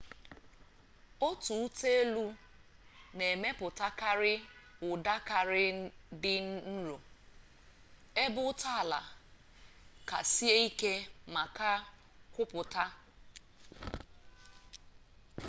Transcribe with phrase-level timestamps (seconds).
[1.27, 2.23] otu ụta-elu
[3.17, 4.33] na emepụtakarị
[4.89, 5.57] ụda kara
[6.21, 6.33] dị
[6.75, 6.95] nro
[8.23, 8.99] ebe ụta-ala
[10.09, 10.91] ka sie ike
[11.33, 11.81] ma kara
[12.33, 12.83] kwupụta